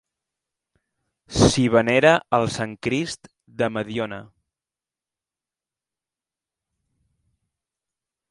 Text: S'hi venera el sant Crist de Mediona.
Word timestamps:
S'hi 1.39 1.65
venera 1.75 2.13
el 2.37 2.45
sant 2.55 2.73
Crist 2.87 3.29
de 3.61 3.69
Mediona. 3.75 4.19